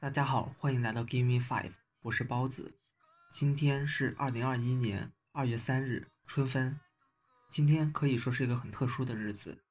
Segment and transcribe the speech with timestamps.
[0.00, 2.72] 大家好，欢迎来到 Give Me Five，我是包子。
[3.30, 6.80] 今天是二零二一年二月三日，春分。
[7.50, 9.62] 今天可以说是一个很特殊的日子，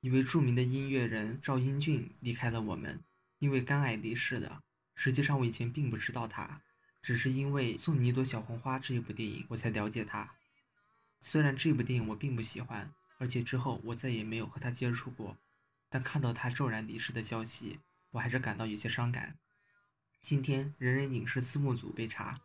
[0.00, 3.02] 一位著名的音乐人赵英俊离开了我们，
[3.38, 4.62] 因为肝癌离世的。
[4.94, 6.60] 实际上我以前并不知道他，
[7.00, 10.34] 只是因为《送你一朵小红花》这一部电影我才了解他。
[11.22, 15.38] 虽然这部电影我并不喜欢，而且之后我再也没有和他接触过，
[15.88, 17.80] 但看到他骤然离世的消息。
[18.18, 19.38] 我还是感到有些伤感。
[20.18, 22.40] 今天人人影视字幕组被查，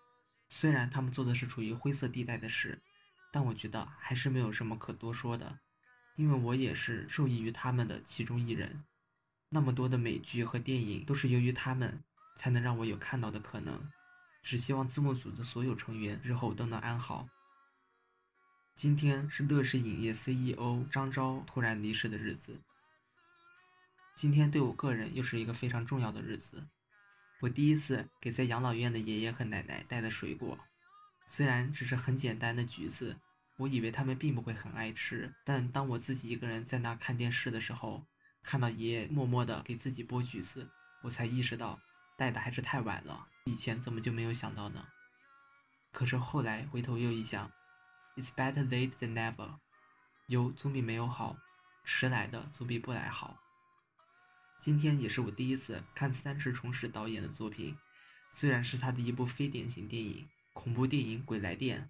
[0.48, 2.84] 虽然他们做的是处于灰色地带的事，
[3.32, 5.60] 但我觉得还是没有什么可多说的，
[6.16, 8.84] 因为我也是受益于他们的其中一人。
[9.50, 12.04] 那么多的美剧和电影都是由于他们
[12.36, 13.90] 才能让我有看到的可能。
[14.44, 17.28] 只希望字幕组的所有成员日后都能安好。
[18.76, 22.62] 今天是乐视影业 CEO 张昭突然离世的日子。
[24.16, 26.68] 今天对我个人又是一个非常重要的日子。
[27.42, 30.58] 我第一次给在养老院的爷爷和奶奶带的水果，
[31.26, 33.20] 虽然只是很简单的橘子，
[33.58, 35.34] 我以为他们并不会很爱吃。
[35.44, 38.06] 但当我自己一个人在那看电视的时候，
[38.44, 40.70] 看到爷爷默默地给自己剥橘子，
[41.02, 41.80] 我才意识到
[42.16, 43.28] 带的还是太晚了。
[43.46, 44.86] 以前怎么就没有想到呢？
[45.92, 47.52] 可是后来回头又一想
[48.16, 49.58] ，It's better late than never，
[50.28, 51.36] 有总比没有好，
[51.84, 53.43] 迟来的总比不来好。
[54.64, 57.76] 今天也是我第一次看三池崇史导演的作品，
[58.32, 60.26] 虽然是他的一部非典型电影——
[60.56, 61.82] 恐怖电影《鬼来电》，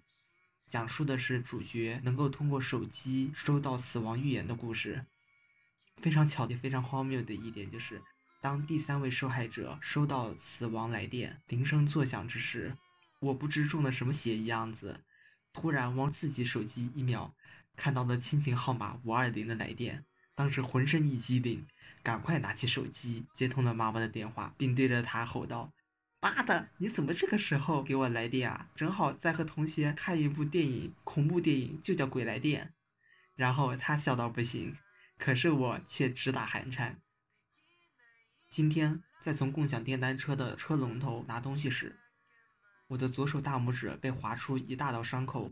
[0.66, 5.06] 讲述的是主角能够通过手机收到死亡预言的故事。
[5.98, 8.02] 非常巧的、非常荒谬的一点就是，
[8.40, 12.76] 当第三位受害者收到死亡来电铃声作响之时，
[13.20, 15.04] 我不知中了什么邪一样子，
[15.52, 17.36] 突然往自己手机一瞄，
[17.76, 20.04] 看到了亲情号码五二零的来电。
[20.36, 21.64] 当时浑身一激灵，
[22.04, 25.72] 赶快拿起手机接通了妈妈的电话，并对着她吼道
[26.20, 28.68] ：“妈的，你怎么这个时候给我来电啊？
[28.76, 32.66] 正好在和同学看一部电影，恐怖电影，就叫《鬼来电》。”
[33.34, 34.76] 然后她笑到不行，
[35.18, 37.00] 可是我却直打寒颤。
[38.48, 41.98] 今天在从共享电单车的车龙头拿东西时，
[42.88, 45.50] 我的左手大拇指被划出一大道伤口。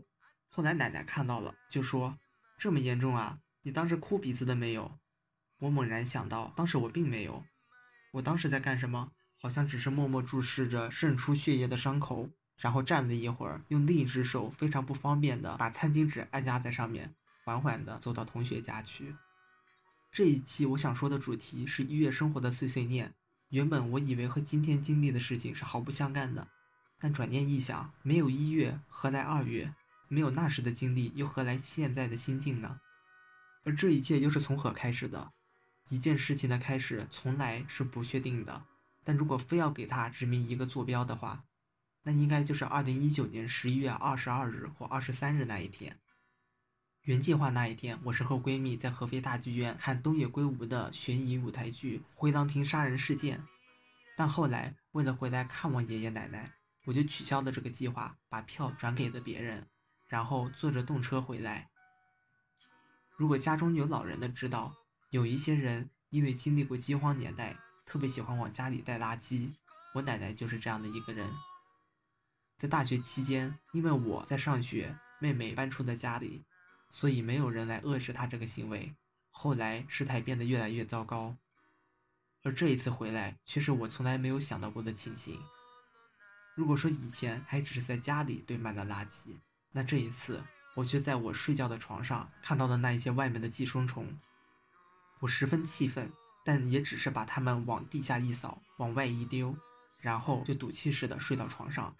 [0.49, 2.19] 后来奶奶看到了，就说
[2.59, 4.99] ：“这么严重啊？”你当时哭鼻子的没有？
[5.63, 7.45] 我猛然想到，当时我并没有。
[8.11, 9.11] 我当时在干什么？
[9.37, 17.15] 好像只是默默注视着渗出血液的伤口，然后站了一会儿，用另一只手非常不方便的把餐巾纸按压在上面，
[17.45, 19.15] 缓缓的走到同学家去。
[20.11, 23.13] 这一期我想说的主题是一月生活的碎碎念。
[23.49, 26.49] 原本我以为和今天经历的事情是毫不相干的，
[26.99, 29.73] 但转念一想，没有一月，何来二月？
[30.09, 32.81] 没有那时的经历，又何来现在的心境呢？
[33.63, 35.31] 而这一切又是从何开始的？
[35.89, 38.63] 一件事情的开始从来是不确定的，
[39.03, 41.43] 但如果非要给它指明一个坐标的话，
[42.03, 45.99] 那应该就是二零一九年十一月二十二日或二十三日那一天。
[47.03, 53.39] 原计划那一天，我是和闺蜜在合肥大剧院看东野圭吾的悬疑舞台剧《灰狼亭杀人事件》，
[54.15, 56.53] 但后来为了回来看望爷爷奶奶，
[56.85, 59.67] 我就取消了这个计划，把票转给了别人，
[60.07, 61.69] 然后坐着动车回来。
[63.17, 64.73] 如果家中有老人的知道，
[65.13, 69.51] 有一些人因为经历过饥荒年代，特别喜欢往家里带垃圾。
[69.93, 71.31] 我奶奶就是这样的一个人。
[72.55, 76.43] 在大学期间，因为我在上学，妹妹搬出了家里，
[76.89, 78.95] 所以没有人来遏制她这个行为。
[79.29, 81.37] 后来事态变得越来越糟糕，
[82.41, 85.39] 而这一次回来却是我从来没有想到过的情形。
[86.55, 89.37] 如果说以前还只是在家里堆满了垃圾，
[89.73, 90.41] 那这一次。
[90.75, 94.07] 我却在我睡觉的床上看到了那一些外面的寄生虫，
[95.23, 96.11] 我十分气愤，
[96.43, 99.55] 但也只是把它们往地下一扫，往外一丢，
[100.01, 101.95] 然后就赌气似的睡到床上。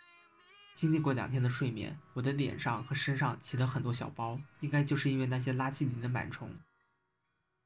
[0.76, 6.54] 经历过两天的睡眠，我的脸上和身上起了很多小包，应该就是因为那些垃圾里的螨虫。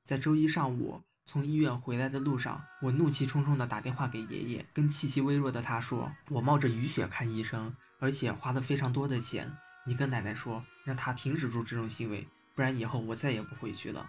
[0.03, 9.57] 在周一上午从医院回来的路上，我怒气冲冲地打电话给爷爷，跟气息微弱的他说：“我冒着雨雪看医生，而且花了非常多的钱。”
[9.87, 14.07] 你跟奶奶说，让她停止住这种行为，不然以后我再也不回去了。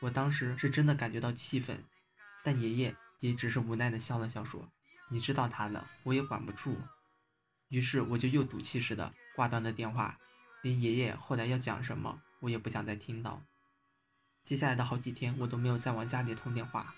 [0.00, 1.84] 我当时是真的感觉到气愤，
[2.44, 4.70] 但爷爷也只是无奈的笑了笑，说
[5.10, 6.80] ：“你知道他的，我也管不住。”
[7.68, 10.18] 于是我就又赌气似的挂断了电话，
[10.62, 13.42] 连爷爷后来要讲什么，我也不想再听到。
[14.44, 16.94] 接下来的好几天，我都没有再往家里通电话，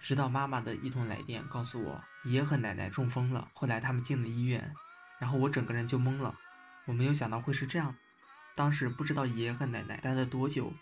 [0.00, 4.74] 直到妈妈的一通来电告诉我，爷爷和奶奶中风了，后来他们进了医院，
[5.18, 6.36] 然后我整个人就懵了。
[6.84, 7.96] 我没有想到会是这样，
[8.54, 10.74] 当时不知道爷爷和奶奶待了多久，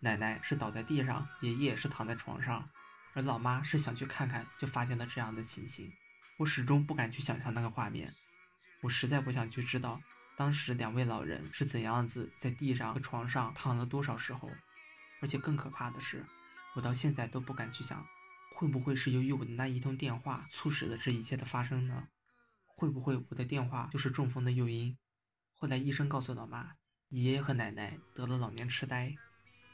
[0.00, 2.70] 奶奶是倒在地上，爷爷是躺在床上，
[3.14, 5.92] 而老妈是想去看看，就发现了这样的情形。
[6.36, 8.14] 我始终不敢去想象那个画面，
[8.82, 10.00] 我实在不想去知道
[10.36, 14.50] 当时两位老人是怎样子在地上和床上躺了多少时候。
[15.20, 16.24] 而且更可怕的是，
[16.76, 18.06] 我到现在都不敢去想，
[18.54, 22.06] 会不会是由于我的那一通电话促使了这一切的发生呢？
[22.66, 24.96] 会不会我的电话就是中风的诱因？
[25.56, 26.74] 后来医生告诉老妈，
[27.08, 29.16] 爷爷和奶奶得了老年痴呆。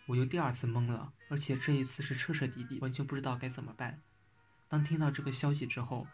[0.06, 4.02] 我又第二次懵了，而且这一次是彻彻底底，完全不知道该怎么办。
[4.68, 6.06] 当听到这个消息之后，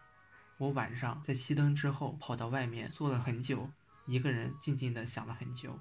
[0.59, 3.71] 我晚上在熄灯之后跑到外面坐了很久，
[4.07, 5.79] 一个人静静的想了很久。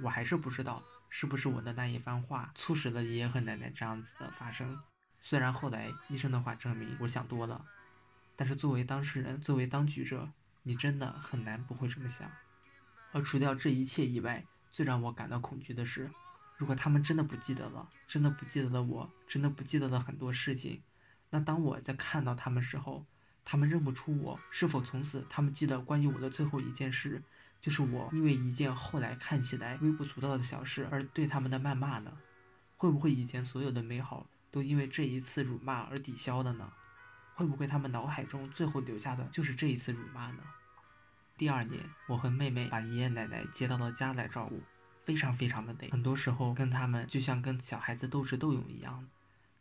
[0.00, 4.80] 我还是不知道是不是我的那一番话促使了爷爷和奶奶这样子的发生。
[5.20, 7.64] 虽然后来医生的话证明我想多了。
[8.34, 10.32] 但是作为当事人，作为当局者，
[10.62, 12.28] 你真的很难不会这么想。
[13.12, 16.10] 而除掉这一切以外，最让我感到恐惧的是，
[16.62, 20.80] 如果他们真的不记得了，真的不记得了我，真的不记得了很多事情，
[21.30, 23.04] 那当我在看到他们时候，
[23.44, 27.20] 他们认不出我，是否从此他们记得关于我的最后一件事，
[27.60, 32.16] 就是我因为一件后来看起来微不足道的小事而对他们的谩骂呢？
[32.76, 36.72] 会不会以前所有的美好都因为这一次辱骂而抵消了呢？
[37.34, 40.44] 会不会他们脑海中最后留下的就是这一次辱骂呢？
[41.36, 44.62] 第二年，我和妹妹把爷爷奶奶接到了家来照顾，
[45.04, 49.08] 非常非常的累，很多时候跟他们就像跟小孩子斗智斗勇一样。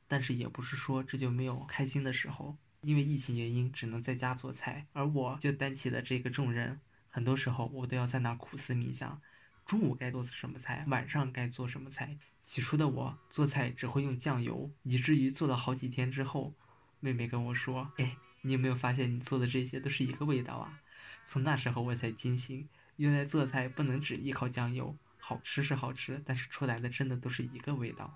[0.08, 6.80] 但是也不是说这就没有开心的时候，因为疫情原因只能在家做菜，而我就担起了这个重任。
[7.10, 9.22] 很多时候我都要在那苦思冥想，
[9.66, 12.18] 中午该做什么菜，晚上该做什么菜。
[12.44, 16.54] 起初的我做菜只会用酱油，以至于做了好几天之后。
[17.00, 20.82] 妹妹跟我说：“哎，你有没有发现你做的这些都是一个味道啊？”
[21.26, 22.68] 从那时候我才惊醒，
[22.98, 24.96] 原来做菜不能只依靠酱油，
[25.31, 28.13] 好吃是好吃，但是出来的真的都是一个味道。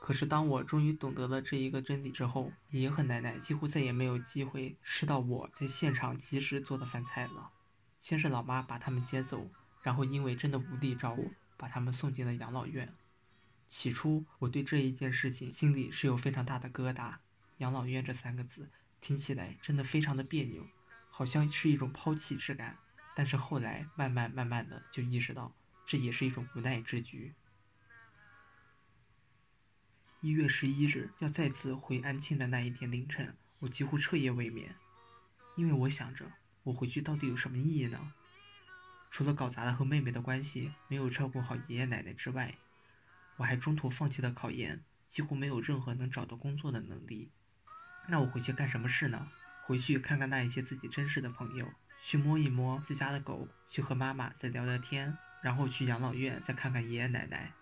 [0.00, 7.50] 可是当我终于懂得了这一个真理之后，爷爷和奶奶几乎再也没有机会吃到我在现场及时做的饭菜了。
[7.98, 9.50] 先是老妈把他们接走，
[9.82, 12.94] 然后因为真的无力照顾，把他们送进了养老院。
[13.68, 17.16] 起初我对这一件事情心里是有非常大的疙瘩。
[17.58, 20.66] 养老院这三个字听起来真的非常的别扭，
[21.10, 22.78] 好像是一种抛弃之感。
[23.14, 25.52] 但是后来慢慢慢慢的就意识到，
[25.90, 27.34] 这也是一种无奈之举。
[30.20, 34.76] 一月十一日要再次回安庆的那一天凌晨，我几乎彻夜未眠，
[35.56, 36.30] 因为我想着
[36.62, 38.12] 我回去到底有什么意义呢？
[39.10, 42.54] 除了搞砸了和妹妹的关系，没有照顾好爷爷奶奶之外，
[43.38, 47.32] 我还中途放弃了考研，几乎没有任何能找到工作的能力。
[48.06, 49.32] 那我回去干什么事呢？
[49.64, 51.68] 回去看看那一些自己珍视的朋友，
[52.00, 57.52] 去摸一摸自家的狗，去和妈妈再聊聊天，然后去养老院再看看爷爷奶奶。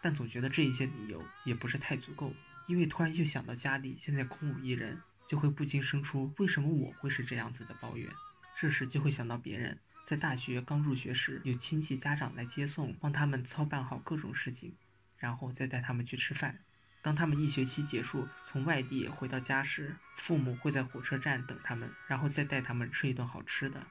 [0.00, 2.34] 但总觉得这一些理由也不是太足够，
[2.66, 8.10] 因为突然又想到家里现在空无一人，就会不禁生出为什么我会是这样子的抱怨。
[8.58, 14.74] 这时就会想到别人在大学刚入学时，有亲戚家长来接送，帮他们操办好各种事情，
[15.16, 16.58] 然后再带他们去吃饭。
[17.00, 23.86] 当他们一学期结束，从外地回到家时，父母会在火车站等他们，然后再带他们吃一顿好吃的。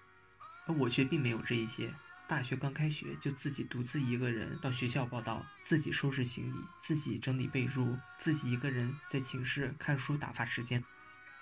[0.66, 1.94] 而我却并没有这一些。
[2.32, 10.82] 大学刚开学，就自己独自一个人到学校报到，自己收拾行李，自己整理被褥，自己一个人在寝室看书打发时间。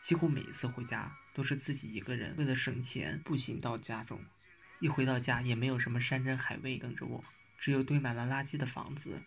[0.01, 4.19] 几乎每一次回家，都是自己一个人，为了省钱步行到家中。
[4.79, 7.23] 一回到家，也没有什么山珍海味等着我，
[7.59, 9.21] 只有堆满了垃圾的房子。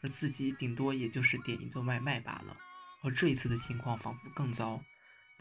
[0.00, 2.56] 而自己顶多也就是点一顿外卖罢了。
[3.02, 4.82] 而这一次的情况仿佛更糟，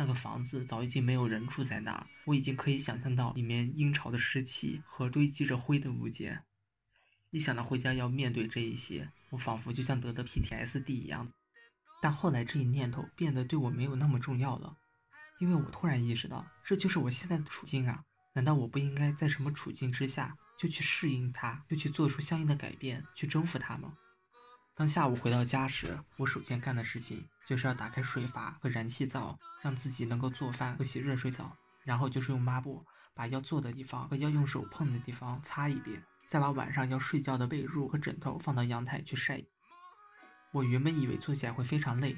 [0.02, 6.44] 那个房子早已经没有人住在那，我已经可以想象到里面阴潮的湿气和堆积着灰的物件。
[7.30, 11.32] 一想到回家要面对这一些，我仿佛就像得了 PTSD 一样。
[12.02, 14.76] 但后来这一念头变得对我没有那么重要了，
[15.40, 18.04] 因为我突然意识到，这就是我现在的处境啊！
[18.34, 23.94] 难道我不应该在什么处境之下就去适应它，就去做出相应的改变，去征服它吗？
[24.74, 31.56] 当下午回到家时，我首先干的事情就是要打开水阀和燃气灶，让自己能够做饭和洗热水澡。
[31.84, 32.86] 然后就是用抹布
[33.16, 39.42] 把要坐的地方和要用手碰的地方擦一遍，再把晚上要睡觉的被褥和枕头放到阳台去晒。
[40.52, 42.16] 我原本以为做起来会非常累，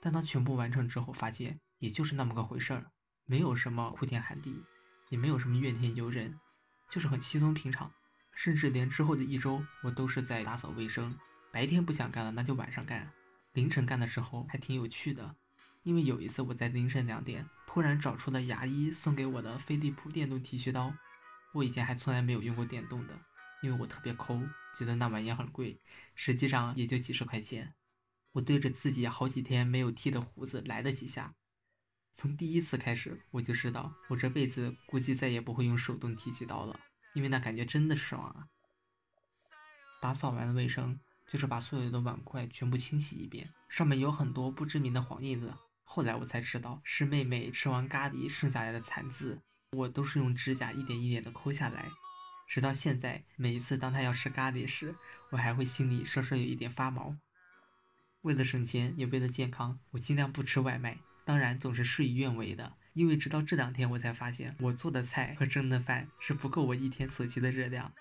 [0.00, 2.86] 但当全部完成之后，发现也就是那么个回事儿，
[3.26, 4.64] 没有什么哭天喊地，
[5.10, 6.40] 也没有什么怨天尤人，
[6.88, 7.92] 就是很稀松平常。
[8.32, 11.14] 甚至连之后的一周，我都是在打扫卫生。
[11.54, 13.12] 白天不想干了，那就晚上干。
[13.52, 15.36] 凌晨干的时候还挺有趣的，
[15.84, 20.92] 因为有一次我在凌晨两点突然找出了牙医送给我的飞利浦电动剃须刀。
[21.52, 23.16] 我以前还从来没有用过电动的，
[23.62, 24.42] 因为我特别抠，
[24.76, 25.80] 觉得那玩意很贵，
[26.16, 27.74] 实际上也就几十块钱。
[28.32, 31.36] 我对着自己好几天没有剃的胡子来了几下。
[32.12, 36.80] 从第一次开始，我就知道我这辈子估计再也不会用手动剃须刀了，
[37.14, 38.48] 因为那感觉真的爽啊！
[40.00, 45.54] 打扫完了卫生，就是把所有的碗筷全部清洗一遍，上面有很多不知名的黄印子。
[45.82, 49.40] 后来我才知道，是妹妹吃完咖喱剩下来的残渍，
[49.72, 51.88] 我都是用指甲一点一点的抠下来。
[52.46, 54.96] 直到现在，每一次当她要吃咖喱时，
[55.30, 57.16] 我还会心里稍稍有一点发毛。
[58.22, 60.98] 为了省钱，也为了健康，我尽量不吃外卖。
[61.24, 67.94] 当然，总是事与愿违的，因为直到这两天，我才发现我做的菜和蒸的饭是不够我一天所需的热量。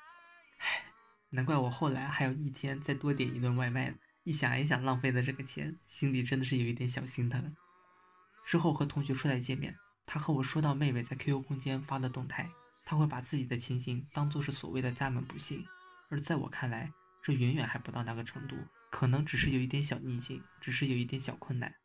[0.58, 0.86] 唉，
[1.34, 3.96] 难怪我后来还有一天再多点一顿外卖。
[4.24, 7.54] 一想一想浪费的这个钱，心里真的是有一点小心疼。
[8.46, 9.76] 之后和同学出来见面，
[10.06, 12.50] 他和我说到妹妹在 QQ 空间发的动态，
[12.86, 15.66] 他会把自己的情形当做是所谓的家门不幸，
[16.10, 18.56] 而在我看来，这远远还不到那个程度，
[18.92, 21.76] 可能只是有一点小逆境，只是有一点小困难，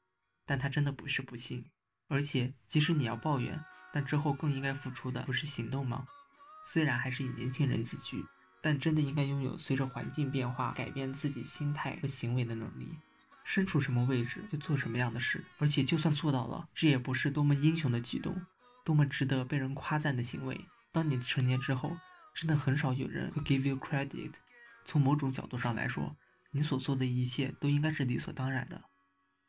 [0.46, 1.64] 但他真的不是不幸。
[2.06, 6.06] 而且，即使你要抱怨，但之后更应该付出的不是行动吗？
[6.64, 8.24] 虽然还是以年轻人自居，
[8.68, 12.98] 但真的应该拥有随着环境变化改变自己心态和行为的能力。
[13.42, 18.44] 身处什么位置就做什么样的事，而且就算做到了，这也不是多么英雄的举动，
[18.84, 20.66] 多么值得被人夸赞的行为。
[20.92, 21.96] 当你成年之后，
[22.34, 24.32] 真的很少有人会 give you credit。
[24.84, 26.14] 从某种角度上来说，
[26.50, 28.82] 你所做的一切都应该是理所当然的。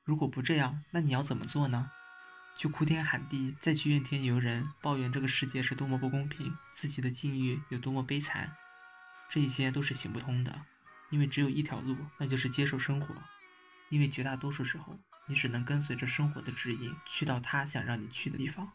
[0.05, 1.91] 如果不这样，那你要怎么做呢？
[2.57, 8.55] 去哭天喊地，再去怨天尤人，抱怨这个世界是多么不公平，自己的境遇有多么悲惨，
[9.29, 10.65] 这一些都是行不通的。
[11.11, 13.15] 因为只有一条路，那就是接受生活。
[13.89, 18.73] 因为绝大多数时候，你只能跟随着生活的指引，去到他想让你去的地方。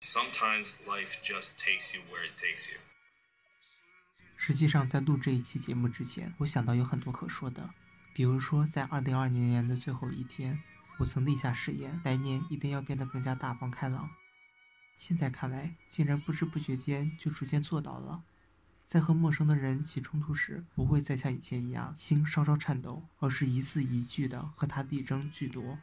[0.00, 2.78] Sometimes life just takes you where it takes you。
[4.38, 7.74] 实际上，在录这一期节目之前，我想到有很多可说的，
[8.14, 10.62] 比如说，在二零二零年的最后一天，
[10.96, 14.08] 我曾立下誓言，来年一定要变得更加大方开朗。
[14.96, 18.22] 现在看来，竟然不知不觉间就逐渐做到了。
[18.90, 25.78] 在和陌生的人起冲突时，不会再像以前一样心稍稍颤抖，而是一字一句的和他力争巨夺。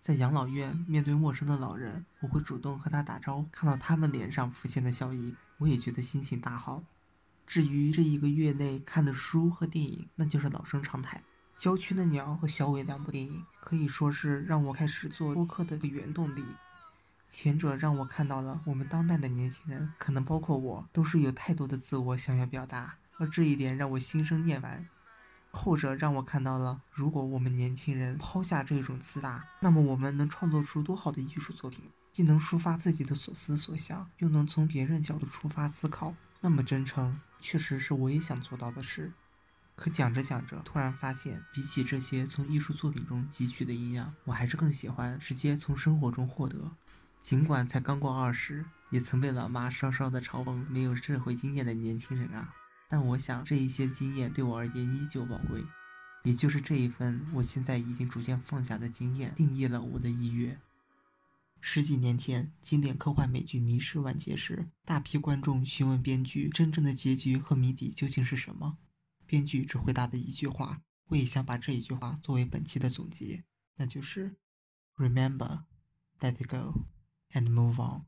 [0.00, 6.82] 在养老院面对陌生的老人，我会主动和他打招呼，看到他们脸上浮现的笑意，我也觉得心情大好。
[7.46, 11.20] 至于这一个月内看的书和电影，那就是老生常谈，
[11.62, 16.42] 《郊区的鸟》和《小伟》两部电影，可以说是让我开始做播客的一个原动力。
[17.28, 24.88] 前者让我看到了我们当代的年轻人，可能包括我，都是有太多的自我想要表达，而这一点让我心生厌烦。
[25.50, 39.12] 后者让我看到了，如果我们年轻人抛下这种自大，那么我们能创作出多好的艺术作品，既能抒发自己的所思所想，又能从别人角度出发思考，那么真诚确实是我也想做到的事。
[39.76, 46.72] 可讲着讲着，突然发现，比起这些从艺术作品中汲取的营养，我还是更喜欢直接从生活中获得。
[47.20, 52.54] 尽管才刚过二十，也曾被老妈稍稍的嘲讽没有社会经验的年轻人啊，
[52.88, 55.64] 但我想这一些经验对我而言依旧宝贵。
[56.24, 60.60] 也就是这一份我现在已经逐渐放下的经验，定义了我的意愿。
[61.60, 68.78] 十几年前，经典科幻美剧《迷失》完结时，大批观众询问编剧真正的结局和谜底究竟是什么。
[69.26, 73.44] 编剧只回答的一句话，我也想把这一句话作为本期的总结，
[73.76, 74.36] 那就是
[74.96, 75.64] “Remember,
[76.20, 76.84] let it go”。
[77.34, 78.06] And move on.